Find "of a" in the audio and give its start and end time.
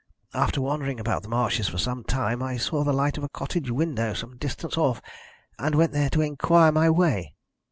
3.19-3.29